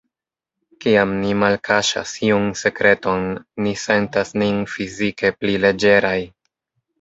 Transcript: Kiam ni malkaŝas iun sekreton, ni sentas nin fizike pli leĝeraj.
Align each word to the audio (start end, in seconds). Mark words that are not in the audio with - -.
Kiam 0.83 1.11
ni 1.17 1.33
malkaŝas 1.43 2.13
iun 2.27 2.47
sekreton, 2.61 3.27
ni 3.67 3.75
sentas 3.83 4.33
nin 4.43 4.65
fizike 4.73 5.33
pli 5.39 5.61
leĝeraj. 5.69 6.17